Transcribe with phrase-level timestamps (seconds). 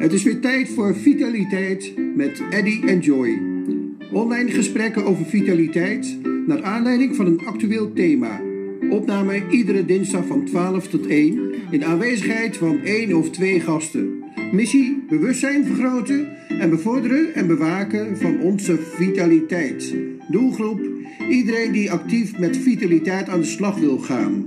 [0.00, 3.42] Het is weer tijd voor Vitaliteit met Eddy en Joy.
[4.12, 8.40] Online gesprekken over vitaliteit naar aanleiding van een actueel thema.
[8.90, 14.24] Opname iedere dinsdag van 12 tot 1 in aanwezigheid van één of twee gasten.
[14.52, 19.94] Missie bewustzijn vergroten en bevorderen en bewaken van onze vitaliteit.
[20.30, 20.80] Doelgroep
[21.30, 24.44] iedereen die actief met vitaliteit aan de slag wil gaan.